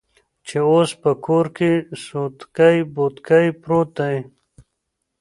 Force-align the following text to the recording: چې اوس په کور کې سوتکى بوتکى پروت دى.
چې 0.47 0.57
اوس 0.71 0.89
په 1.01 1.11
کور 1.25 1.45
کې 1.57 1.71
سوتکى 2.05 2.75
بوتکى 2.93 3.45
پروت 3.61 3.89
دى. 3.97 4.17